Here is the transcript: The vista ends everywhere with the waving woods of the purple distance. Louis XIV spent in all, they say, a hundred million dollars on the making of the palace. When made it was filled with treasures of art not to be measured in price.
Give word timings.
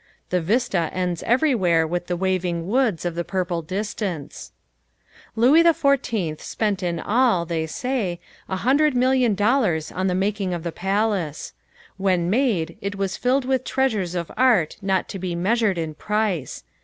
The 0.31 0.41
vista 0.41 0.89
ends 0.91 1.21
everywhere 1.27 1.85
with 1.85 2.07
the 2.07 2.17
waving 2.17 2.65
woods 2.67 3.05
of 3.05 3.13
the 3.13 3.23
purple 3.23 3.61
distance. 3.61 4.51
Louis 5.35 5.61
XIV 5.61 6.41
spent 6.41 6.81
in 6.81 6.99
all, 6.99 7.45
they 7.45 7.67
say, 7.67 8.19
a 8.49 8.55
hundred 8.55 8.95
million 8.95 9.35
dollars 9.35 9.91
on 9.91 10.07
the 10.07 10.15
making 10.15 10.55
of 10.55 10.63
the 10.63 10.71
palace. 10.71 11.53
When 11.97 12.31
made 12.31 12.79
it 12.81 12.95
was 12.95 13.15
filled 13.15 13.45
with 13.45 13.63
treasures 13.63 14.15
of 14.15 14.31
art 14.35 14.75
not 14.81 15.07
to 15.09 15.19
be 15.19 15.35
measured 15.35 15.77
in 15.77 15.93
price. 15.93 16.63